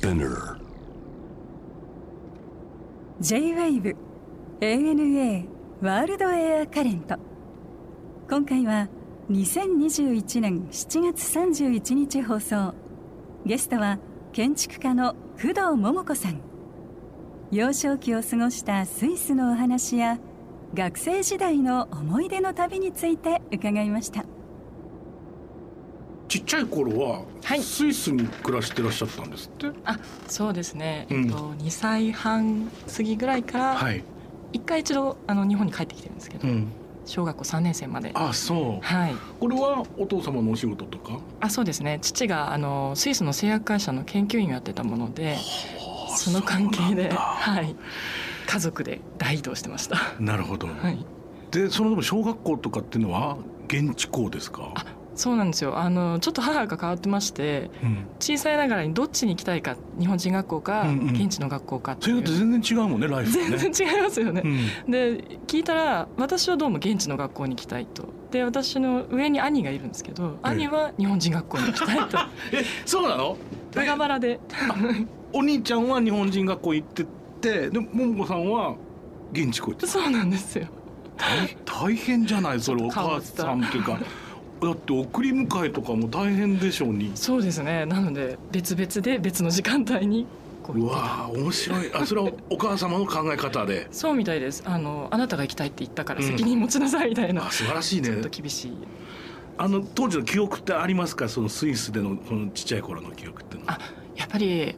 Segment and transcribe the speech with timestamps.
[0.00, 0.56] Spinner.
[3.20, 3.94] J-WAVE
[4.62, 5.46] ANA
[5.82, 7.16] ワールドエアカレント
[8.30, 8.88] 今回は
[9.28, 12.74] 2021年7月31日放送。
[13.44, 13.98] ゲストは
[14.32, 16.40] 建築家の工藤桃子さん。
[17.50, 20.18] 幼少期を過ごしたスイスのお話や
[20.72, 24.24] 学生時代の思い出の旅について伺いました。
[26.30, 27.60] ちっちゃい頃ははい。
[27.60, 29.98] スイスに暮らしてらっしゃったんですって、あ
[30.28, 31.24] そうですね、うん。
[31.24, 34.04] えっと、2歳半過ぎぐらいからはい、
[34.52, 36.68] 一回一度あの日本に帰ってきてるんですけど、うん、
[37.04, 38.12] 小学校3年生まで。
[38.14, 38.86] あそう。
[38.86, 39.14] はい。
[39.40, 41.18] これはお父様のお仕事とか？
[41.40, 41.98] あそうですね。
[42.00, 45.36] 父があのスイスの製薬会社の研究員をやってたもので
[46.16, 47.74] その関係で、はい、
[48.46, 49.96] 家族で大移動してました。
[50.20, 51.04] なるほど、はい、
[51.50, 53.36] でその小学校とかっていうのは
[53.66, 54.72] 現地校ですか？
[54.76, 54.84] あ
[55.20, 55.78] そうなんですよ。
[55.78, 61.14] あのちょっと母が変わってましてうん、小さいながらにどっちに行きたいか日本人学校か、うんうん。
[61.14, 62.16] 現地の学校かっていう。
[62.16, 63.38] いうのって全然違うもんねライフ。
[63.38, 64.42] がね全然違いますよね。
[64.86, 64.90] うん。
[64.90, 68.08] で聞いたら私はどうも現地の学校に行きたいと。
[68.30, 72.18] で私の上に兄がいるんですけど、兄は日本人学校に行きたいと。
[72.56, 73.36] えそうなの？
[73.74, 74.40] バラバラで。
[75.32, 77.06] お兄ちゃんは日本人学校行ってっ
[77.40, 78.74] てで桃子さんは
[79.32, 80.66] 現地校行ってそうなんですよ。
[81.64, 82.60] 大変じゃない？
[82.60, 83.98] それお母さんっていうか
[84.62, 87.12] だって送り迎えとかも大変でしょうに。
[87.14, 87.86] そうですね。
[87.86, 90.26] なので別々で別の時間帯に
[90.62, 91.90] こうわー面白い。
[91.94, 93.88] あそれはお母様の考え方で。
[93.90, 94.62] そうみたいです。
[94.66, 98.08] あのあなたが行きたいって言ったから責任持ちなさいみたいな、あ素晴らしいね。
[98.08, 98.76] ちょっと厳しい。
[99.56, 101.28] あの当時の記憶ってありますか？
[101.28, 103.66] そのスイスでのこのちっちゃい頃の記憶っていうの。
[103.68, 104.76] はあやっぱり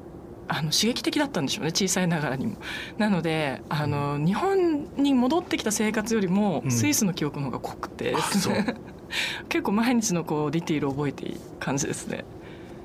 [0.49, 1.71] あの刺激的だったんでしょうね。
[1.71, 2.57] 小さいながらにも。
[2.99, 6.71] なのであの日本に戻ってきた生活よりもうん。
[6.71, 8.55] スイスの記憶の方が濃くて、あそう
[9.49, 12.25] 結構毎日のこうディティールを覚えている感じですね。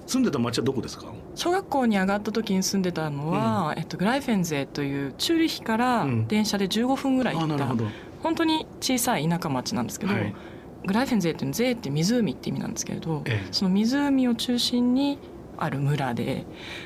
[0.05, 1.07] 住んでた町はどこですか？
[1.35, 6.27] 小学校に上がった時に住んでたのは、えっと、グライフェンゼというチューリヒからうん。
[6.27, 7.85] 電車で15分ぐらい行った、あなるほど。
[8.23, 10.33] 本当に小さい田舎町なんですけど、はい。
[10.85, 13.47] グライフェンゼっていうのゼーって湖って意味なんですけれど、ええ。
[13.51, 15.19] その湖を中心に
[15.57, 16.45] ある村で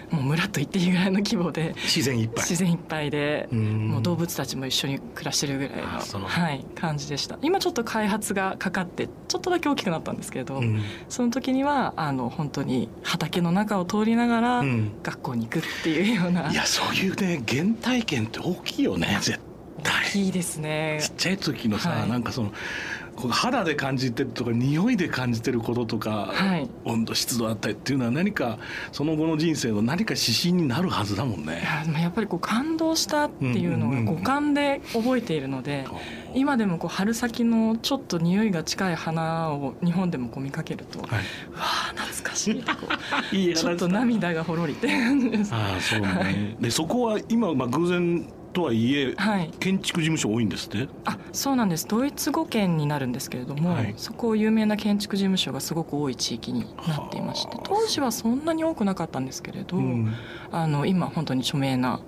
[0.10, 2.46] もう村と言っていいぐらいの規模で自然いっぱい。
[2.46, 3.88] 自然いっぱいで、うん。
[3.90, 7.38] もう動物たちも一緒に暮らしてるぐらいの、はい、感じでした。
[7.42, 10.82] 今ちょっと開発がかかってちょっとだけ大きくなったんですけれど、うん。
[11.10, 14.92] その時にはあの本当に畑の中を通りながらうん。
[15.04, 19.52] 学校に行くっていうような、いやそういうね原体験って大きいよね絶対。
[19.84, 21.00] 大きいですね。
[21.02, 22.10] ちっちゃい時のさ、はい。
[22.10, 22.52] なんかその
[23.30, 26.70] 肌で感じてるとか匂いで感じてることとか、はい。
[26.86, 28.58] 温度湿度だったりっていうのは何か
[28.92, 31.64] その後の人生の何か指針になるはずだもんいね。
[32.02, 35.86] やっぱりこう感動したっていうのうんうんうんが五感で覚えているので、
[36.34, 41.20] 今でもこう春先のちょっと匂いが近い花を日本でもこう見かけると、うわはい、
[41.56, 42.88] あ懐かしいとこ
[43.32, 44.90] う いいちょっと涙がほろりって
[45.52, 46.56] あそうね。
[46.60, 50.88] でそこは今まあ偶然とはいえはい、建築事務所多いんですって？
[51.06, 51.88] あそうなんです。
[51.88, 53.94] ドイツ語圏になるんですけれども、はい。
[53.98, 57.64] そこ有名な建築事務所がすごく多い地域になっていましてはあ。
[57.66, 60.14] 当時はそんなに多くなかったんですけれど、うん。
[60.52, 62.00] あの今本当に著名な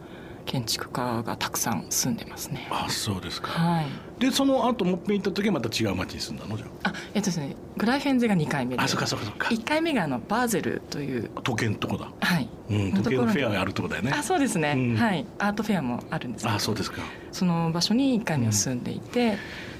[0.45, 2.67] 建築家がたくさん住んでますね。
[2.71, 3.49] あそうですか。
[3.49, 3.85] はい
[4.19, 6.55] でその後もっぺん行った時はまた違う町に住んだの？
[6.55, 8.85] じゃあえっとですねグライフェンゼが2回目であ。
[8.85, 9.47] あそっかそっかそっか。
[9.49, 12.09] 1回目があのバーゼルという時計のとこだ。
[12.19, 14.11] はいうん時計のフェアがあるとこだよね。
[14.15, 17.01] あそうですね、うんはいアートフェアもあるんですあそうですか。
[17.31, 19.37] その場所に1回目は住んでいて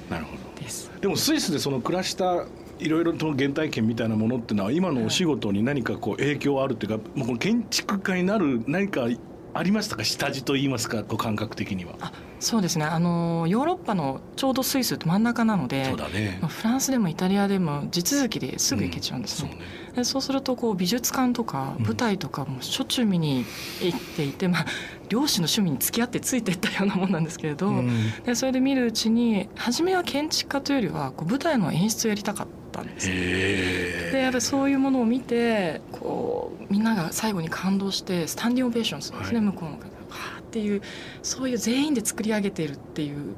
[0.09, 0.44] なるほど。
[0.62, 2.45] です、でもスイスでその暮らした
[2.80, 9.07] いろいろと原体験みたいなものっていうのは今のお仕事に何かこう影響あるっていうか、もうこの建築家になる何か
[9.53, 10.03] ありましたか？
[10.03, 11.94] 下地と言いますかこう感覚的には。
[12.02, 16.52] あそうですねあのヨーロッパのちょうどスイスって真ん中なのでそうだねまあ。
[16.52, 19.66] フランスでもイタリアでも地続きですぐ行けちゃうんですね,、そうね。
[19.96, 23.46] でそうするとこう美術館とかうん舞台とかもしょっちゅう見に
[23.81, 24.66] 行っていて、まあ
[25.09, 27.90] 漁師の趣味に付き合ってついていったようなもんなんですけれど、うん
[28.25, 33.08] でそれで見るうちに初めは建築家というよりはこう舞台の演出をやりたかったんです。
[33.08, 39.46] でやっぱりそういうものを見てこうみんなが最後に感動してスタンディングオベーションするんですね、はい。
[39.46, 39.88] 向こうの方が。
[39.88, 40.81] っていう
[41.24, 43.34] そういう全員で作り上げているっていう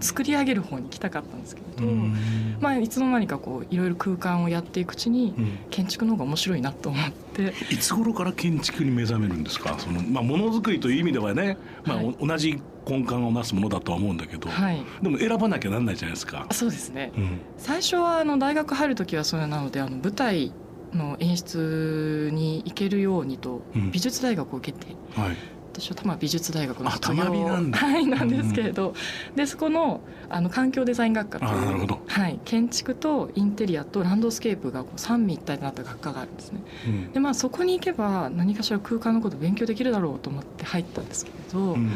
[0.00, 1.80] 作り上げる方に行きたかったんですけれえ。
[1.80, 2.14] ど、うん。
[2.60, 5.58] まあいつの間にかこういろいろ空間をやっていくうちにうん。
[5.70, 7.54] 建築の方が面白いなと思って。
[7.70, 9.78] いつ頃から建築に目覚めるんですか？
[9.78, 14.82] その、まあ、ものづくりという意味ではね、まあ同じ根幹をなすものだとは思うんだけど、はい。
[15.02, 16.46] でも選ばなきゃなんないじゃないですか。
[16.48, 16.54] あ。
[16.54, 17.12] そうですね。
[17.16, 17.40] うん。
[17.58, 20.52] 最初はあの大学入る時はそれなのであの舞台
[20.92, 23.90] の演出に行けるようにとうん。
[23.90, 25.36] 美術大学を受けてはい。
[25.78, 27.78] 私は多摩美術大学の多摩美なんだ。
[27.78, 28.94] はいなんですけれど、
[29.34, 31.38] でそこのあの環境デザイン学科。
[31.38, 32.00] というあなるほど。
[32.06, 36.60] はい、建築とインテリアとランドスケープがこう三位一体となった学科があるんですね。
[36.86, 37.12] うん。
[37.12, 41.90] でまあそこに行けば何かしら空間のことを勉強できるだろうと思って入ったんですけれど、うん。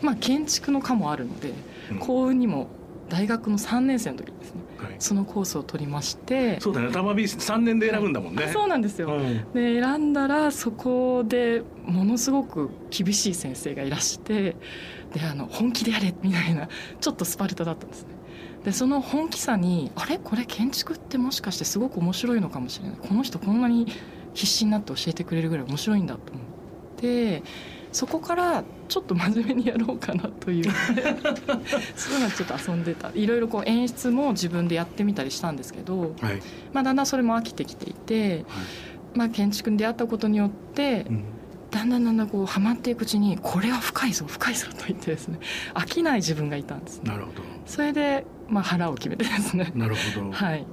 [0.00, 1.52] まあ建築の科もあるので
[1.90, 1.98] うん。
[1.98, 2.68] 幸運にも
[3.08, 4.60] 大学の3年生の時にですね。
[4.60, 4.63] はい
[4.98, 6.92] そのコースを取りましてそうだね。
[6.92, 8.44] 玉美三年で選ぶんだもんね。
[8.44, 9.52] あそうなんですよ、うん。
[9.52, 14.56] で選んだらそこでものすごく厳しい先生がいらして
[15.12, 16.68] であの本気でやれみたいな
[17.00, 18.08] ちょっとスパルタだったんですね。
[18.64, 20.18] でその本気さにあれ？
[20.18, 22.96] これ建築ってもしかしてすごく面白いのかもしれない。
[22.96, 23.86] この人こんなに
[24.32, 26.44] 必死になって教えてくれるぐらい面白いんだと思っ
[26.96, 27.42] て
[27.94, 30.64] そこからちょっと真面目にやろうかなという。
[31.94, 33.10] そういうのはちょっと遊んでた。
[33.14, 36.40] いろいろこう演出も自分でやってみたりしたんですけど、はい。
[36.72, 38.44] まあ、だんだんそれも飽きてきていて、
[39.14, 41.24] まあ、建築に出会ったことによってうん。
[41.70, 45.38] だんだんだんだんこうハマっていくうちにこれは深いぞ深いぞと言ってですね
[45.74, 47.10] 飽きない自分がいたんですね。
[47.10, 47.42] なるほど。
[47.64, 49.70] それで、まあ、腹を決めてですね。
[49.76, 50.30] なるほど。
[50.34, 50.66] はい。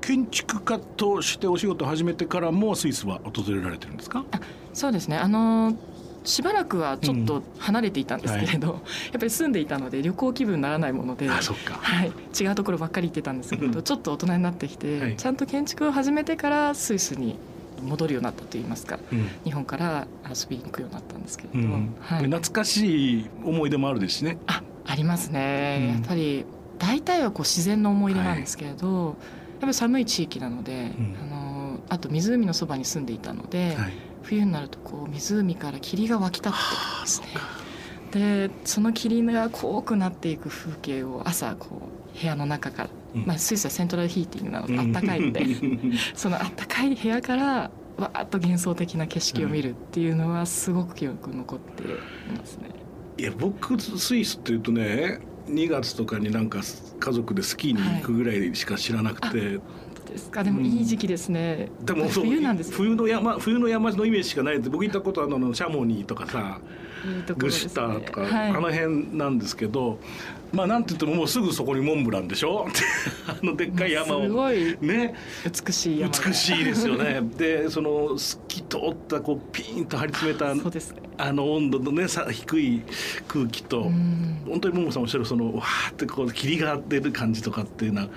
[0.00, 4.24] 建築家としてお仕事を始めてからもスイスは訪れられてるんですか？
[4.74, 5.16] そうですね。
[5.16, 5.76] あのー
[6.24, 8.80] しばらくはちょっと離れていたんですけれど、やっ
[9.12, 11.38] ぱり住んでいたので旅行気分にならないものでは
[12.04, 12.12] い、
[12.42, 15.16] 違うところばっかり行ってたんですけどちょっと大人になってきて、はい。
[15.16, 17.36] ちゃんと建築を始めてからスイスに
[17.82, 19.28] 戻るようになったといいますかうん。
[19.44, 21.94] 日本から遊びに行くようになったんですけれど、うん。
[22.00, 24.38] はい、懐かしい思い出もあるですしね。
[24.46, 25.88] あありますね、うん。
[25.88, 26.46] やっぱり
[26.78, 29.14] 大体はこう自然の思い出なんですけれど、やっ
[29.60, 31.16] ぱり寒い地域なので、うん。
[31.22, 33.92] あのあと湖のそばに住んでいたので、はい
[34.24, 37.26] 冬になるとこう湖から霧が湧き立ってくるんですね。
[38.12, 51.86] でその霧が濃くなっていく風景を朝こう部屋の中から、うんまあ、スイスはセントラルヒーティングなのであったかいのでうん そのあったかい部屋からわーっと幻想的な景色を見るっていうのはすごく記憶に残ってい
[52.36, 52.70] ますね。
[53.16, 56.60] いや僕スイスっていうとね2月とかになんか
[56.98, 59.60] 家族でスキーに行くぐらいしか知らなくて、
[60.14, 60.42] ですか？
[60.44, 61.68] でもいい時期ですね。
[61.82, 62.76] でもそう冬なんですよ。
[62.78, 66.60] 冬の山冬の山のイメージしかないって僕行ったことあるのシャモニーとかさ
[67.06, 69.98] いいところグシュターとか、はい、あの辺なんですけど
[70.52, 72.66] まあなんて言ってももうすぐそこにモンブランでしょ？
[73.28, 75.14] あのでっかい山すをごいね？
[75.66, 76.18] 美しい山が。
[76.28, 77.20] 美しいですよね。
[77.36, 81.02] でその透き通ったこうピーンと張り詰めたそうですね。
[81.18, 82.82] あの温度のねさ低い
[83.28, 84.38] 空気と、うん。
[84.48, 88.08] 本当にももさんおっしゃるそのわーってこう霧が出る感じとかっていうのは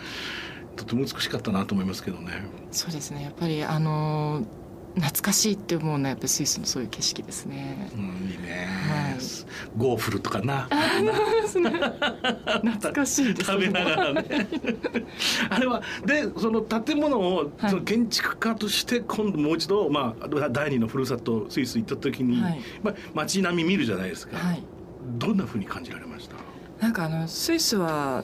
[0.77, 2.45] とても美しかったなと思いますけどね。
[2.71, 3.23] そうですね。
[3.23, 4.45] やっぱりあのー
[4.97, 7.91] 懐かしいって思うのはやっぱりスイスのそういう景色ですね。
[7.93, 8.01] うん、
[8.31, 9.17] いいね、はい。
[9.77, 10.67] ゴーフルとかな。
[12.63, 14.47] 懐かしいです、食べながらね。
[15.51, 17.69] あれはでその建物を、はい。
[17.69, 22.59] その建築家として今度もう一度、まあ、第二のふるさとスイス行った時に、はい。
[22.81, 24.63] まあ、街並み見るじゃないですか、はい。
[25.19, 26.37] どんなふうに感じられました？
[26.81, 28.23] なんかあのスイスは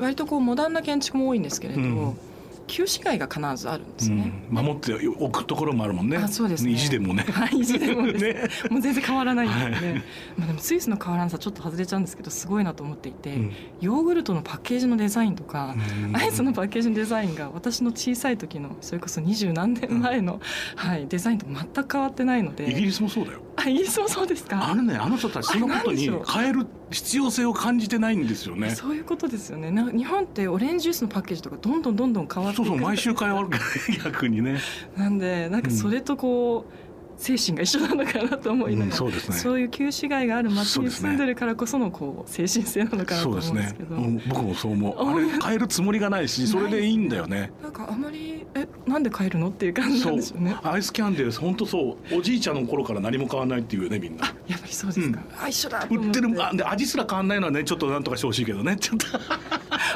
[0.00, 2.18] 割とこうモダンな建築も多いんですけれど、うん。
[2.66, 4.32] 旧市街が必ずあるんですね。
[4.48, 6.16] うん、守っておくところもあるもんね。
[6.18, 6.70] あそうですね。
[6.70, 7.24] 意地でもね。
[7.32, 8.48] はい、意地でもね。
[8.70, 9.56] もう全然変わらないんで。
[9.56, 9.62] ね。
[9.64, 10.02] はい。
[10.38, 13.52] まあでもスイスの変わらなさちょっと外れちゃうんですけどすごいなと思っていて、うん。
[13.80, 15.74] ヨーグルトのパッケージのデザインとか、
[16.06, 16.16] うん。
[16.16, 20.40] アイスのパッケージのデザインが私の小さい時のそれこそ二十何年前の、
[20.76, 22.70] はい、デザインと全く変わってないので。
[22.70, 23.40] イギリスもそうだよ。
[23.56, 24.70] あイギリスもそうですか？
[24.70, 28.70] あのねあの人たちそのことに変える必要性を感じてないんですよね。
[28.70, 29.70] そういうことですよね。
[29.70, 33.48] な日本ってオレンジジュースのパッケージとかどんどんどんどん変わっていうそそう毎週変わる。
[33.48, 33.64] から
[34.04, 34.58] 逆にね
[34.96, 36.89] なんでなんかそれとこう、
[37.20, 39.36] 精神が一緒なのかなと思いながら、うんそうですね。
[39.36, 44.94] そういう旧市街がある街に住んでるからこそのこう精神性なのかなと思そうんですけど、うん僕もそう思う。
[44.98, 47.52] ああれ変えるつもりがないしそれでいいんだよね。
[47.62, 50.56] なんかあまりえなんで帰るのっていう感じなんですよね。
[50.62, 52.16] アイスキャンデー本当そう。
[52.18, 54.24] おじいちゃんの頃から何も変わらないっていうよねみんな。
[54.48, 58.76] やっぱりそうですか、あ一緒だ売ってるあで味すら変わんないのはねちょっとなんとかしてほしいけどね。
[58.80, 59.06] ちょっと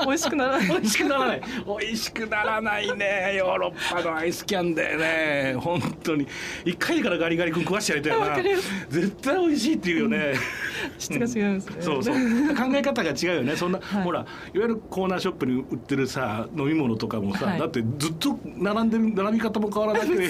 [0.06, 0.68] 美味しくならない。
[0.68, 1.42] 美味しくならない。
[1.66, 3.34] 美味しくならないね。
[3.36, 5.56] ヨーロッパのアイスキャンデーね。
[5.58, 6.26] 本当に。
[6.64, 8.36] 一回からガリガリ君食わしてやりたいな。
[8.88, 10.34] 絶対美味しいって言うよね、
[10.98, 12.14] 質が違うんですね、そうそう。
[12.14, 12.20] 考
[12.74, 13.56] え方が違うよね。
[13.56, 14.02] そんな、はい。
[14.02, 17.58] ほらいわゆるコーナーショップに売ってるさ飲み物とかもさ、はい。
[17.58, 20.28] だってずっと並んでる並び方も変わらなくて。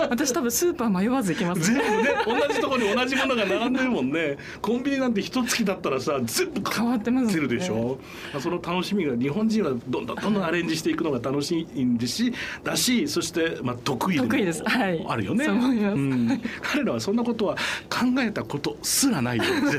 [0.08, 4.36] 私多分スーパー迷わず行きます全部ね同じところに同じものが並んでるもんね。
[4.60, 7.40] コンビニなんて一月だったらさ全部変わってますね。
[7.40, 7.98] るでしょ、
[8.38, 14.62] そのの楽しみが日本人はどんどんどんどんアレンジしていくのが楽しいんですしだしそしてまあ得意でも得意です。
[14.64, 15.04] はい。
[15.08, 15.44] あるよね。
[15.44, 15.96] そう思います。
[15.96, 16.42] ん。
[16.62, 17.54] 彼らはそんなことは
[17.88, 19.44] 考えたことすらないよ。
[19.70, 19.78] 絶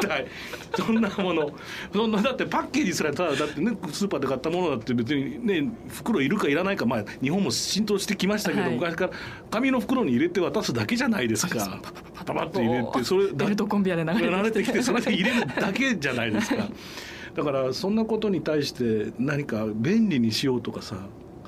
[0.00, 0.26] 対。
[0.74, 1.52] そんなもの。
[1.92, 8.74] そんなだってパッケージすらただだってねスーパーで買ったものだって別にね袋いるかいらないかまあ日本も浸透してきましたけど、はい。
[8.74, 9.10] 昔から
[9.50, 11.80] 紙の袋に入れて渡すだけじゃないですか。
[12.14, 16.68] パパパッと入れてそれだベルトコンベヤで流れてきてそれで入れるだけじゃないですか
[17.38, 20.96] だからそんなことに対して何か便利にしようとかさ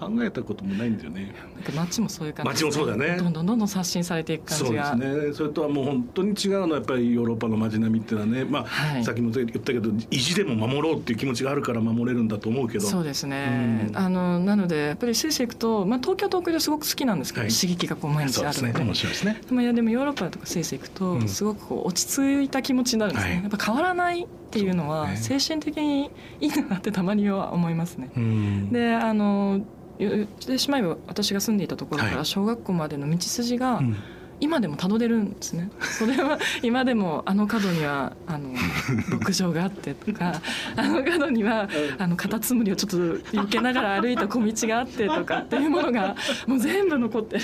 [0.00, 1.34] 考えたこともないんだよね
[1.76, 28.10] 街もそういう感じ街もそうだねどんどんどんどん刷新されていく感そうでじがすねそれとはもう本当に違うのはやっぱりヨーロッパの街並みっていうのはねまあ、はいさっきも言ったけど意地でも守ろうっていう気持ちがあるから守れるんだと思うけどそうですね、うんあのなのでやっぱりスイス行くと、まあ、東京東京ですごく好きなんですけど、はい刺激がこう毎日そうですねあるので面白いですねでもいやでもヨーロッパとかスイス行くと、うんすごくこう落ち着いた気持ちになるんですね、はいやっぱ変わらないっていうのは精神的にいいなってたまには思いますね。
[28.16, 29.60] うんであの
[30.00, 32.14] 言ってしまえば私が住んでいたところかはい。
[32.16, 33.96] ら小学校までの道筋がうん。
[34.42, 35.70] 今でもたどれるんですね。
[35.84, 38.54] それは今でもあの角にはあの
[39.20, 40.40] 牧場があってとか
[40.76, 42.96] あの角にはあのカタツムリをちょっと
[43.36, 46.16] 避けながら歩いた小道があってとかっていうものが
[46.46, 47.42] もう全部残ってる。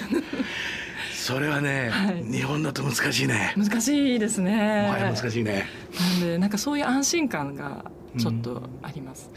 [1.13, 2.25] それはね、はい。
[2.25, 3.53] 日本だと難しいね。
[3.59, 4.89] 難しいですね。
[4.91, 5.67] はい難しいね。
[6.01, 7.85] なんでなんかそういう安心感が
[8.17, 9.31] ちょっとあります。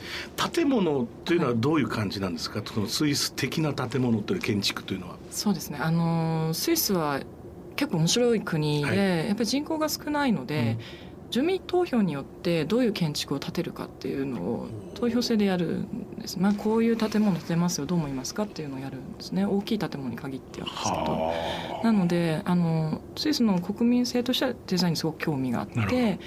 [0.54, 5.80] 建物というのはどういう感じなんですか、そのスイス的な建物という建築というのはそうですね。
[5.82, 7.22] あのスイスは
[7.76, 10.78] 結構面白い国で、はいやっぱり人口が少ないので、
[11.32, 16.40] 住民投票によってどういう建築を建てるかっていうのを投票制でやるんです。
[16.40, 19.46] まあこういう建物建てますよどう思いますかっていうのをやるんですね。
[19.46, 20.96] 大きい建物に限ってはですけど。
[20.96, 26.20] はなのであのスイスの国民性としてはデザインにすごく興味があっなるほて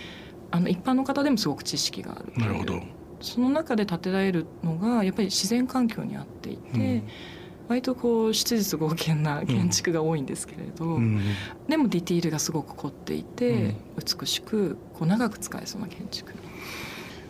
[0.53, 2.81] あの一般の方でもすごく知識があるあなるほど、
[3.21, 7.03] その中で建てられるのがやっぱり自然環境にあっていて、うん。
[7.69, 11.23] 割とこう質実剛健な建築が多いんですけれど、うん。
[11.69, 16.35] でもディティールがすごく凝っていて、美しくこう長く使えそうな建築。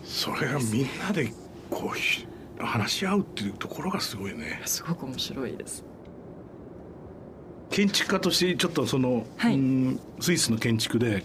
[0.03, 1.33] それがみんなで
[1.71, 2.27] こうひ
[2.59, 4.61] 話し合うっていうところがすごいね。
[4.65, 5.85] すごく面白いです。
[7.73, 9.55] 建築家としてちょっとその、はい。
[9.55, 11.25] うんスイスの建築で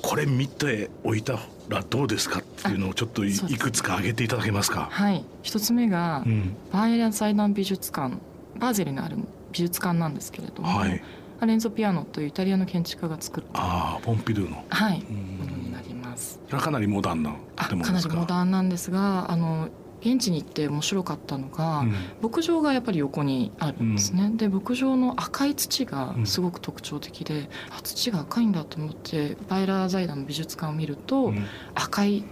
[0.00, 4.88] これ見ておいたらどうですかっていうのをちょっといくつか挙げていただけますか？
[4.90, 6.56] はい、一つ目が、うん。
[6.72, 8.16] バーエラ財団美術館
[8.58, 9.16] バーゼルにある
[9.52, 11.02] 美術館なんですけれども、はい、
[11.40, 15.16] アレンゾ・ピアノというイタリアの建築家が作った、ああポンピドゥの、はい、うん。
[15.38, 16.40] ものになります。
[16.48, 18.14] かなりモダンなあ建物ですか？
[18.14, 19.68] かなりモダンなんですがあの
[20.04, 21.94] 現地に行って面白かったのが、うん。
[22.20, 31.46] 牧場がやっぱり横にあるんですね、で牧場の赤い土がすごく特徴的で、あ土が赤いんだと思ってバイラー財団の美術館を見ると、うん。
[31.74, 32.24] 赤い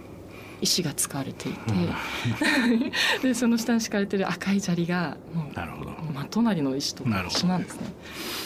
[0.61, 1.59] 石が使われていて、
[3.23, 5.53] でその下に敷かれてる赤い砂利がもう。
[6.01, 7.09] 真隣の石と一
[7.45, 7.87] 緒なんですね。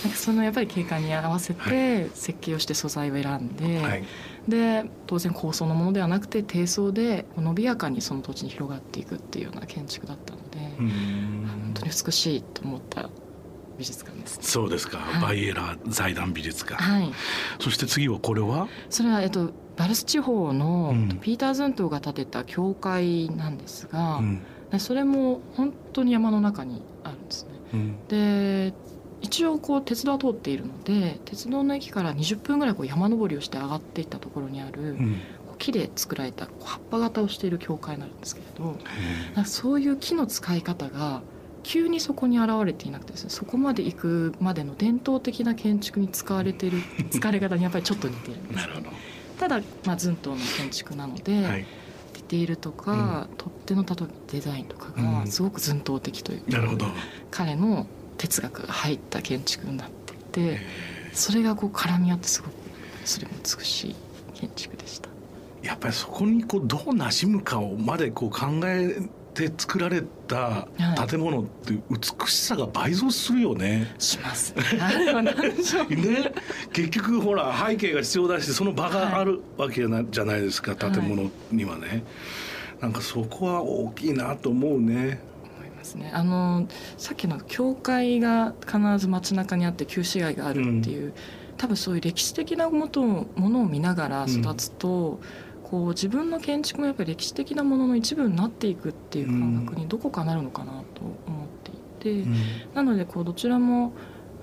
[0.04, 4.04] なんかそのやっぱり景観に合わせて設計をして素材を選んで、はい。
[4.48, 11.48] で当然高層のものではなくて低層で伸びやかにその土地に広がっていくっていうような建築だったので、うん。
[11.48, 13.10] 本当に美しいと思った
[13.78, 14.40] 美術館です。
[14.42, 15.22] そうですか、はい。
[15.22, 16.82] バイエラ財団美術館。
[16.82, 17.12] はい、
[17.60, 21.20] そして次はこれは、それは、えっと、バルス地方のうん。
[21.20, 24.38] ピーター・ズントが建てた教会なんですが、うん。
[24.38, 24.46] で
[24.80, 27.50] それも本当に山の中にあるんですね。
[27.74, 28.74] うんで
[29.22, 35.22] 一応こう鉄道は通っているので鉄道の駅から20分ぐらいこう山登りをして上がっていったところにある、うん
[35.58, 38.78] 木で作られたこう葉っぱ型をしている教会になるんですけれど
[39.46, 41.22] そういう木の使い方が
[41.64, 46.80] 急にそこに現れていなくてですねそこまで行くまでの伝統的な建築に使われている
[47.10, 48.90] 使われ方にやっぱりちょっと似ているんです なるほど。
[49.40, 51.66] ただ、まあ、寸東の建築なので、はい。
[52.28, 56.86] ディティールとか、取っ手の例えばデザインとかうんがすごく寸東的というか、なるほど。
[57.32, 60.60] 彼の哲学が入った建築になっていて
[61.14, 62.54] それがこう絡み合ってすごく
[63.04, 63.96] それも美しい
[64.34, 65.10] 建築でした。
[65.62, 69.00] やっぱりそこにこうどう馴染むかをまでこう考え
[69.36, 70.68] て作られた
[71.08, 73.94] 建物って美しさが倍増するよね。
[74.00, 74.56] します。
[74.56, 76.32] ね、
[76.72, 82.04] 結局ほら背景が必要だしその場があるわけなじゃないですか、い建物にはね。
[82.80, 85.20] なんかそこは大きいなと思うね。
[85.44, 86.12] 思いますね。
[86.14, 91.14] あのさっきの教会が必ず街中にあって旧市街があるっていう、
[91.58, 95.20] 多分そういう歴史的なもとをものを見ながら育つと、
[95.76, 101.48] こう自分の建築もやっぱり歴史的なものの一部になっていくっていう感覚にどこかなるのかなと思っ
[102.00, 102.30] ていて、
[102.74, 103.92] なのでこうどちらも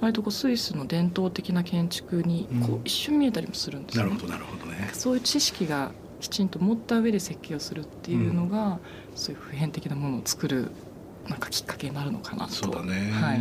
[0.03, 2.75] 割とこうスイスの伝統的な建築にこうん。
[2.77, 4.05] う一瞬見えたりもするんですね。
[4.05, 4.91] なるほどなるほどね。
[4.93, 8.79] そういう知識がきちんと持った上で設計をするっていうのが、
[9.15, 10.71] そういう普遍的なものを作る
[11.29, 12.53] なんかきっかけになるのかなと。
[12.53, 13.41] そうだね、はい、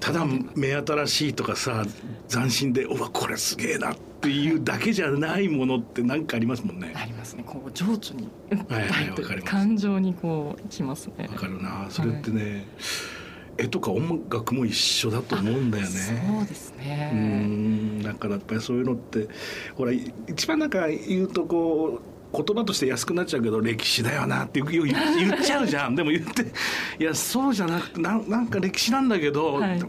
[0.00, 0.24] ただ
[0.54, 1.84] 目新しいとかさ
[2.28, 6.92] 斬新でうわこれすげえなっていうだけじゃないものって何かありますもんね。
[6.94, 7.44] ありますね。
[7.46, 8.28] こう情緒に
[8.68, 9.50] はいはい訴えてわかります。
[9.52, 11.28] 感情にこうきますね。
[11.30, 11.86] わかるな。
[11.90, 12.66] それってね、
[13.58, 15.88] 絵とか音楽も一緒だと思うんだよね。
[15.90, 18.02] そうですうねん。
[18.02, 19.28] だからやっぱりそういうのって
[19.74, 25.94] ほら一番なんか言うとこう言葉として安くなっちゃうけど歴史だよなって言う言言っちゃうじゃん。
[25.94, 26.42] でも言って
[26.98, 29.80] いやそうじゃなくてなんなんか歴史なんだけど、はい。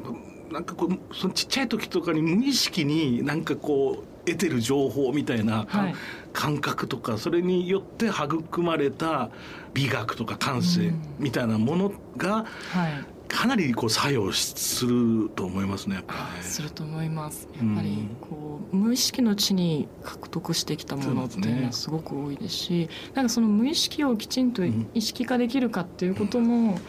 [0.52, 5.96] なんかこうそのちっちゃい時とかに無意識になんかこう得てる情報みたいな、はい。
[6.34, 9.32] 感覚とかそれによって育まれた
[9.74, 16.26] 美学とか感性みたいなものがはいかなりこう作用すると思いますねやっぱりね。
[16.40, 16.44] あ。
[16.44, 17.48] すると思います。
[17.54, 18.18] やっぱりうん。
[18.22, 26.80] こう無意識のうちに獲得してきたものっていうのはすごく多いですしなんかその無意識をきちんと意識化できるかっていうことも、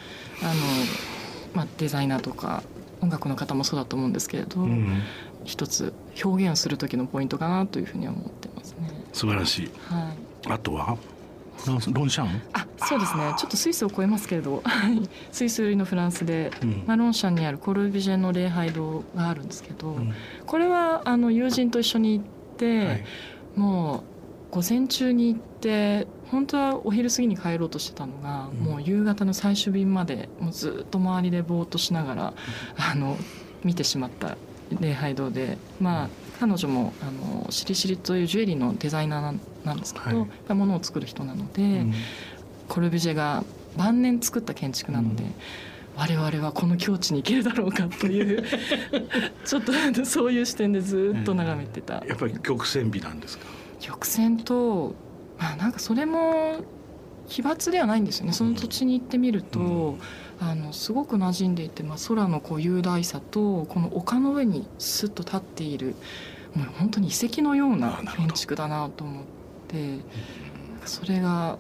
[0.43, 0.53] あの
[1.55, 2.63] まあ、デザイナーとか
[3.01, 5.03] 音楽の方もそうだと思うんですけれど、うん
[5.45, 8.91] 一つ表現をする時のポイントかなというふうには思ってますね。
[9.15, 9.71] 素晴らしい。
[9.87, 10.13] は
[10.47, 10.53] い。
[10.53, 10.99] あとは？
[11.67, 13.35] ロンシャン、あそうですね。
[13.37, 14.63] ちょっとスイスを超えますけれど。
[14.65, 15.03] はい。
[15.33, 16.83] スイス寄りのフランスで、うん。
[16.87, 20.13] マロンシャンにあるコルビジェの礼拝堂があるんですけど、うん。
[20.47, 22.25] これはあの友人と一緒に行っ
[22.57, 23.05] て、はい。
[23.57, 24.05] も
[24.53, 28.65] う午前中に行って本当はお昼過ぎに帰ろうとしてたのが、うん。
[28.65, 32.35] もう夕方の最終便までもうずっと周りでぼーっとしながら、
[32.77, 33.17] あの
[33.65, 34.37] 見てしまった
[34.81, 36.09] 礼拝堂でまあ
[36.41, 40.17] 彼女もあのしりしりというジュエリーのデザイナーなんですけど、はい。
[40.17, 41.95] やっぱり物を作る人なので、うん。
[42.69, 43.45] コルビュジェが
[43.77, 45.35] 晩年作った建築なので、うん。
[45.97, 48.45] 我々はこの境地に行けるだろうかという
[49.45, 49.73] ちょっと
[50.05, 53.47] そういう視点でずっと眺めてた、やっぱり曲線美なんですか？
[53.81, 54.95] 曲線と
[55.41, 56.61] まあなんかそれも
[57.29, 58.33] 奇抜ではないんですよね。
[58.33, 59.99] その土地に行ってみると、うん。
[60.41, 65.97] あのすごく馴染んでいて、まあ、空のこう雄大さとこの丘の上にスッと立っている
[66.55, 69.25] もう本当に遺跡のような建築だなと思っ
[69.67, 69.99] て
[70.85, 71.59] それが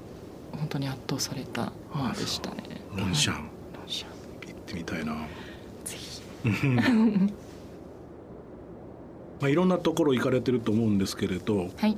[0.52, 2.56] 本当に圧倒されたものでしたね。
[2.96, 3.34] ロンシャン。
[3.34, 3.44] はい。
[3.74, 4.10] ロンシャン。
[4.46, 5.14] 行ってみたいな。
[5.84, 6.22] ぜひ。
[9.40, 11.96] まあいろんなところ行かれてると思うんですけれど、はい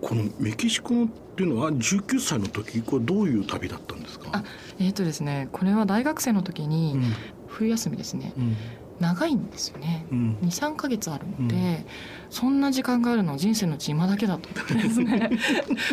[0.00, 4.30] このメキシコっていうのは19歳の時これどういう旅だったんですか？
[4.32, 4.42] あ
[4.78, 7.02] えーとですねこれは大学生の時にうん。
[7.48, 8.32] 冬休みですね。
[8.38, 8.56] うん。
[9.00, 10.06] 長いんですよね。
[10.12, 10.36] うん。
[10.42, 11.84] 23か月あるので、
[12.30, 14.48] そんな時間があるのは人生のうち今だけだと。
[14.48, 15.30] 思ってですね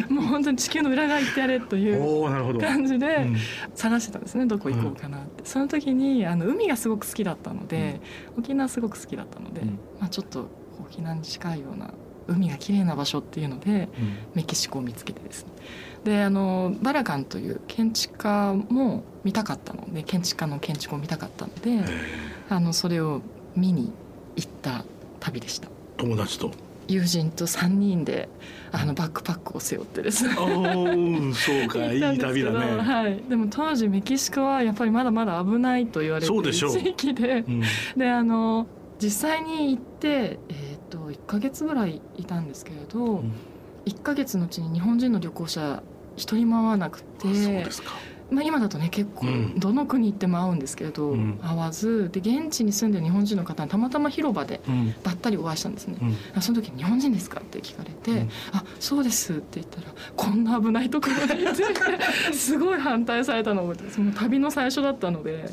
[0.09, 2.59] もう本当に地球の裏側行ってやれという。
[2.59, 3.37] 感じでうん。
[3.73, 4.45] 探してたんですね。
[4.45, 8.01] どこ行こうかなって、その時にあの海がすごく好きだったので、
[8.37, 9.79] 沖縄すごく好きだったので、うん。
[9.99, 10.47] まあ、ちょっと
[10.79, 11.91] 沖縄に近いような
[12.27, 13.89] 海が綺麗な場所っていうので
[14.33, 15.51] メキシコを見つけてですね。
[16.03, 22.27] であのバラガンという建築家も見たかったので建築家の建築を見たかったので、え。
[22.49, 23.21] あのそれを
[23.55, 23.91] 見に
[24.35, 24.85] 行った
[25.19, 25.67] 旅でした。
[25.67, 26.51] ー友達と？
[26.87, 28.29] 友人と3人で
[28.71, 30.35] あのバックパックを背負ってですね。
[30.35, 32.81] そうかいい旅だね。
[32.81, 37.43] はい、でも当時メキシコはやっぱりまだまだ危ないと言われている地域で。
[37.47, 37.63] うん。
[37.97, 38.67] であの
[38.99, 43.31] 実際に行って、えー、と1ヶ月ぐらいいたんですけれど、うん
[43.87, 45.81] 1ヶ月のうちに日本人の旅行者
[46.17, 47.93] 一人も会わなくてあそうですか。
[48.29, 55.97] まあ、今だとね結構うんどの国行っても会うんですけれど、うん会わずで現地に住んでる日本人の方にたまたま広場でうんばったりお会いしたんですね。
[56.01, 61.63] うんあその時「日本人ですか?」って聞かれて「うんあそうです」って言ったら「こんな危ないところに行って」
[62.35, 65.45] すごい反対されたのを覚えてますもう旅の最初だったので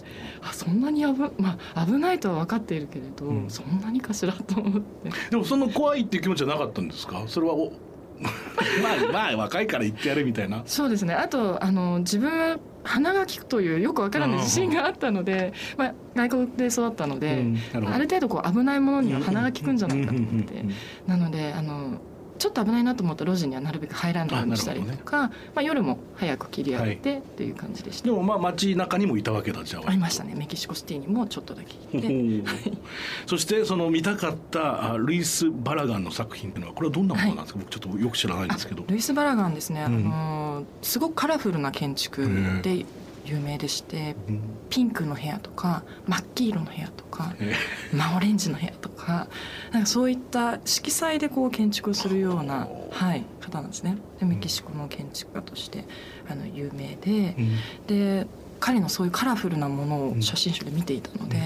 [0.43, 7.23] あそんなに危,、まあ、危ないとは分かっているけれど、うんそんなにかしらと思ってでもその怖いっていう気持ちはなかったんですか？
[7.29, 7.73] それはお
[8.21, 10.63] まあまあ若いから言ってやるみたいな。
[10.67, 11.15] そうですね。
[11.15, 17.89] あとあの自分は鼻が利くというよくわからない自信があったので、まあ、外国で育ったので、うん。
[17.89, 20.65] ある程度こう危ないものには鼻が利くんじゃないかと思って、
[21.07, 21.99] なのであの
[22.39, 29.83] ちょっと危ないなと思った路地にはなるべく入らないようにしたりとか、まあ、夜も早く切り上げてっていう感じでした、でもまあ街中にもいたわけだじゃあ。
[29.87, 30.35] ありましたね。
[30.35, 32.73] メキシコシティにもちょっとだけ行って
[33.27, 38.85] そしてその見たかったあルイス・バラガンの作品っていうのはこれはどんなものなんですか、僕ちょっとよく知らないんですけど。
[38.89, 39.95] ルイス・バラガンですね、うん。
[39.95, 42.85] あのすごくカラフルな建築で
[43.25, 44.41] 有名でしてうん。
[44.71, 47.55] ピンクの部屋とか真っ黄色の部屋とかえ
[47.93, 49.29] 真オレンジの部屋とか
[49.71, 53.99] なんかそういった色彩でこう建築をするような、はい、方なんですね。
[54.19, 55.85] でメキシコの建築家として
[56.29, 57.87] あの有名でうん。
[57.87, 58.27] で
[58.61, 61.43] 彼のそういうカラフルなものを写真集で見ていたので、うん。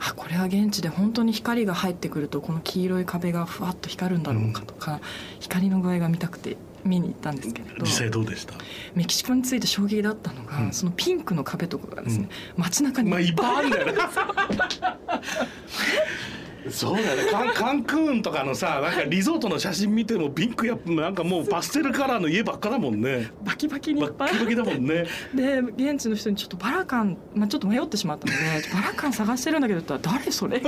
[0.00, 5.00] あこれは現地で本当に光が入ってくるとこの黄色い壁がふわっと光るんだろうかとか、
[5.40, 7.82] 光の具合が見たくて見に行ったんですけれど。
[7.84, 8.54] 実際どうでした？
[8.94, 10.72] メキシコについて衝撃だったのが、うん。
[10.72, 13.92] そのピンクの壁とかがですね、街中にまあいっぱいあるんだよね。
[16.70, 17.30] そうだよね。
[17.32, 23.32] カンカンクーンとかのさなんかリゾートの写真見てもピンクやなんかもうパステルカラーの家ばっかだもんね。
[23.42, 24.30] バキバキにいバっぱい。
[24.30, 25.06] ッキバキだもんね。
[25.34, 28.38] で現地の人にちょっとバラカン、まあ、ちょっと迷ってしまったので
[28.72, 30.60] バラカン探してるんだけどって言ったら誰それ？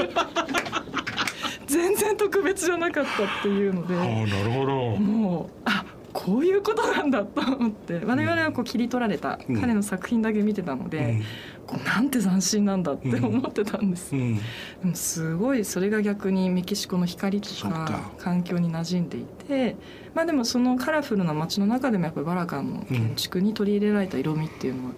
[1.66, 3.94] 全然特別じゃなかったっていうので。
[3.94, 4.96] ああなるほど。
[4.96, 8.00] もうあこういうことなんだと思って。
[8.05, 9.61] 我々はこう切り取られたうん。
[9.61, 11.20] 彼の作品だけ見てたので、
[11.66, 14.38] こうなんて斬新なんだって思ってたんです、で
[14.85, 19.77] もすごいそれが逆にメキシコの光とか環境に馴染んでいて
[20.14, 24.94] まあでもそのカラフルな街の中でもやっぱりバラカンの建築に取り入れられた色味っていうのは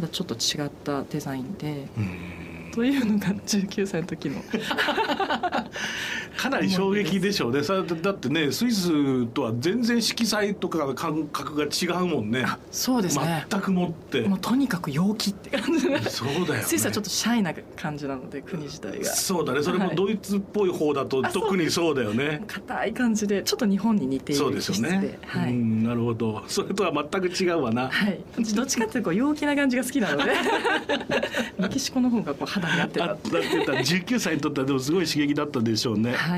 [0.00, 1.88] またちょっと違ったデザインで。
[1.96, 2.48] うん。
[2.70, 4.40] というのが19歳の時の
[6.50, 7.62] かなり衝撃でしょうね。
[7.62, 12.44] さだってねスイスとは全然色彩とか感覚が違うもんね。
[12.70, 13.46] そうですね。
[13.48, 14.22] 全くもって。
[14.22, 16.02] もうとにかく陽気って感じで。
[16.08, 16.62] そうだよね。
[16.62, 19.04] スイスはちょっとシャイな感じなので国自体が。
[19.04, 19.62] そうだね。
[19.62, 19.96] それもはい。
[19.96, 21.42] ドイツっぽい方だとあそう。
[21.42, 22.42] 特にそうだよね。
[22.46, 26.42] 硬い感じでちょっと日本に似ていそうる気質でですよね、はい、うんなるほど。
[26.46, 27.88] それとは全く違うわな。
[27.88, 28.20] はい、
[28.54, 30.32] どっちかっていうと陽気な感じが好きなので。
[31.58, 33.72] メキシコの方がこう肌に合ってあただってた。
[33.72, 36.12] 19歳にとってはでもすごい刺激だったでしょうね。
[36.12, 36.37] は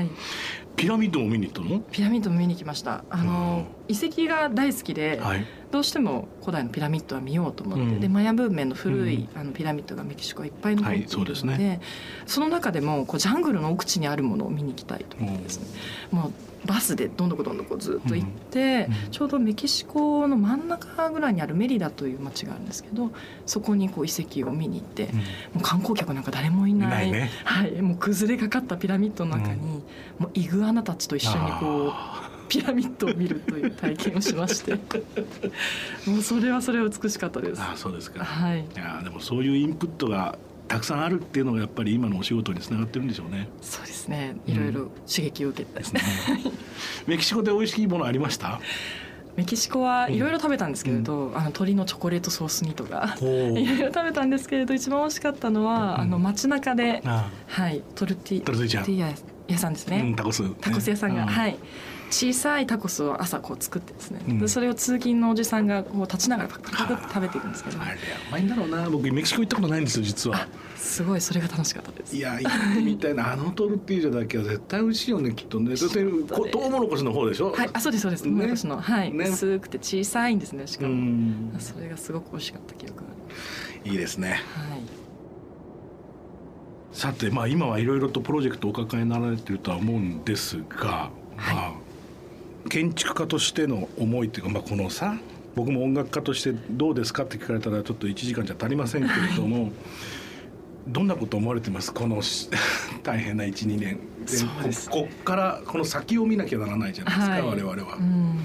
[0.75, 1.79] ピラミッドも見に行ったの？
[1.91, 3.03] ピラミッドも見に来ました。
[3.09, 5.45] あの、遺跡が大好きで、はい。
[5.71, 7.99] どうしても古代のピラミッドは見ようと思って、うん。
[8.01, 11.81] でマヤ文明の古い、あのピラミッドがメキシコはいっぱい残っているので,、はいそうですね。
[12.25, 15.65] その中でもこうジャングルの奥地にあるものを見に行きたいと思ってですね、
[16.11, 19.11] もうバスでどんどこどんどこずっと行って、うん。
[19.11, 23.11] ちょうどメキシコの真ん中ぐらいにあるメリダという町があるんですけど
[23.45, 25.05] そこにこう遺跡を見に行って、
[25.53, 27.11] もう観光客なんか誰もいない。
[27.11, 27.29] ね。
[27.45, 29.83] はい、もう崩れかかったピラミッドの中に、
[30.19, 34.73] もうイグアナたちと一緒にこうあピラミッドを見るという体験をしまして。
[36.05, 37.61] もうそれはそれは美しかったです。
[37.61, 38.25] ーあそうですか。
[38.25, 38.59] はい。
[38.59, 40.37] いやーでもそういうインプットが
[40.67, 43.47] たくさんあるっていうのがやっぱり今のお仕事につながってるんでしょうね。
[43.61, 44.35] そうですね。
[44.45, 45.79] いろいろ刺激を受けて。
[45.79, 46.01] ですね、
[47.07, 48.59] メキシコで美味しいものありました？
[49.37, 53.15] メキシコはいろいろ食べたんですけれど、あの鶏のチョコレートソース煮とか。
[53.21, 56.01] いろいろ食べたんですけれど一番美味しかったのは、うん。
[56.01, 59.15] あの街中で、あはいトルティトルティ
[59.47, 61.57] 屋さんですね、うん、タコス、ね、タコス屋さんが、うはい
[62.11, 64.39] 小さいタコスを朝こう作ってですね、うん。
[64.39, 67.81] でそれを通勤のおじさんがこう立ちながらパクパクって食べていくんですけど。
[67.81, 67.97] あれう
[68.31, 68.89] まいんだろうな。
[68.89, 70.47] 僕メキシコ行ったことないんですよ実は。
[70.75, 72.15] すごいそれが楽しかったです。
[72.15, 73.31] いや行ってみたいな。
[73.31, 75.75] あのトルティージャだけは絶対美味しいよねきっとね。
[75.75, 77.51] だってこトウモロコシの方でしょ？
[77.51, 77.69] はい。
[77.71, 78.23] あそうですそうです。
[78.23, 78.29] ね。
[78.29, 79.29] トウモロコシの、はい、ね。
[79.29, 81.55] 薄くて小さいんですねしうかも、ん。
[81.59, 83.03] それがすごく美味しかった記憶が
[83.85, 84.27] あいいですね。
[84.27, 84.39] るは
[84.77, 84.81] い。
[86.91, 91.73] さてまあ今はいろいろとプロジェクトをお抱えになられてるとは思うんですが、まあ
[92.69, 95.17] 建築家としての思いっていうか、まあ、このさ
[95.55, 99.71] 僕も音楽家としてどうですかって聞かれたらちょっと1時間じゃ足りませんけれども、
[100.87, 101.93] どんなこと思われてます？
[101.93, 102.49] このし
[103.03, 103.99] 大変な12年。
[104.25, 104.89] そうです。
[104.89, 107.41] ここっからこの先を見なきゃならないじゃないですか、はい。
[107.41, 107.97] 我々は。
[107.97, 108.01] う。
[108.01, 108.39] ん。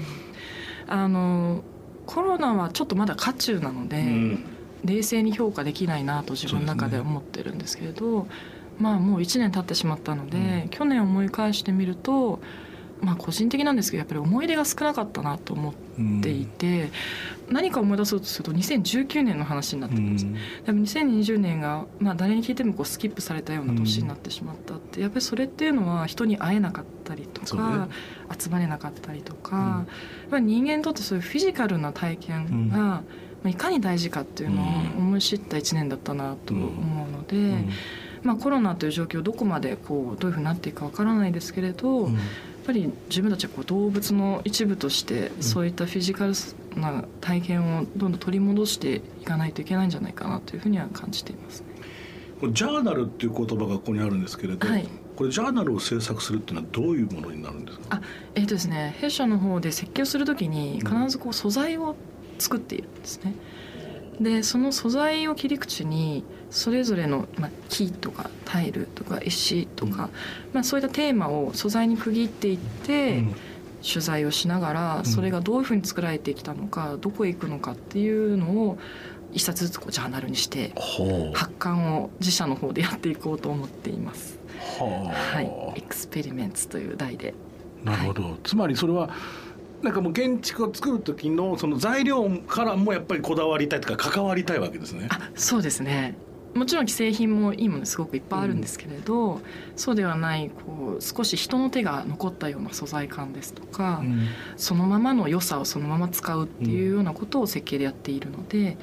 [0.87, 1.63] あの
[2.05, 4.43] コロナはちょっとまだ渦中なので、うん。
[4.83, 8.27] 冷静に評価できないなと自分の中では思ってるんですけれど、
[8.79, 10.69] まあもう1年経ってしまったので、うん。
[10.69, 12.41] 去年思い返してみると
[13.01, 16.89] まあ個人的なんですけどやっぱり思い出が少なかったなと思っていて、
[17.49, 20.25] 何か思い出そうとすると2019年の話になってうきます。
[20.25, 27.87] ん多分2020年が、まあ、誰に聞いてもこうスキップされたような年になってしまったって、やっぱりそれっていうのは人に会えなかったりとか、
[28.37, 29.85] 集まれなかったりとか、や
[30.27, 33.03] っぱり人間にとってそういうフィジカルな体験が、ま
[33.45, 34.65] あいかに大事かっていうのを
[34.97, 37.69] 思い知った1年だったなと思うので、うん。
[38.23, 42.17] まあ、コロナという状況どこまでこうどういうふうになっていくかわからないですけれど、うん
[42.67, 46.33] ぱり自分たちはこう動物の一部としてそういったフィジカル
[46.79, 51.67] な体験をどんどん取り戻していかないといけないんじゃないかなというふうには感じていますね。
[52.39, 57.85] これジャーナルっていう言葉がここにあるんですけれど、はいこれジャーナルを制作するっていうのはどういうものになるんですか？
[57.89, 58.01] あ
[58.35, 61.95] えーとですね、弊社の方で設計をするときに必ずこう素材を
[62.37, 63.33] 作っているんですね。
[64.19, 70.09] でその素材を切り口にそれぞれの、まあ、木とかタイルとか石とか、
[70.53, 73.23] まあ、そういったテーマを素材に区切っていって、
[73.83, 75.05] 取材をしながらん。
[75.05, 78.77] それがどういうふうに作られてきたのかどこへ行くのかっていうのを
[79.33, 80.73] 一冊ずつこうジャーナルにして
[81.33, 84.39] 発刊を自社の方でやっていこうと思っています。
[84.79, 87.33] はあはい、エクスペリメンツという題で。
[87.83, 89.09] なるほど、つまりそれは
[89.81, 95.07] なんかもう建築を作る時のその材料からもやっぱりこだわりたいとか関わりたいわけですね。
[95.11, 96.15] あそうですね
[96.57, 99.41] もちろん既製品もいいものすごくいっぱいあるんですけれど、うん、
[99.75, 108.77] そうではないこう少し人の手が残ったような素材感ですとか、うん、そのままの良さをそのまま使うっていうようなことを設計でやっているので、うん、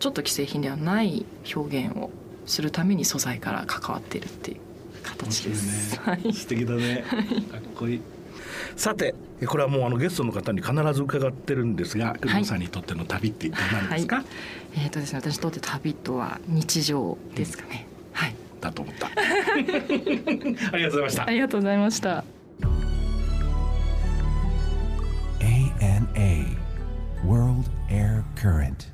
[0.00, 2.10] ちょっと既製品ではない表現を
[2.46, 4.60] するために素材から関わっているっていう
[5.02, 5.94] 形です。
[5.94, 7.04] ね、はい、素敵だね。
[7.50, 8.00] かっこいい。
[8.76, 9.14] さて
[9.46, 14.24] これはもうあのゲストの方に必ず伺ってるんですが工藤さんにとっての旅って何ですか、はい、
[14.76, 18.34] えーとですね、私にとって旅とは日常ですかね、うん、はい。
[18.60, 19.08] だと思った。
[19.14, 21.26] ありがとうございました。
[21.26, 22.24] ありがとうございました。
[25.40, 26.46] ANA
[27.26, 28.93] World Air Current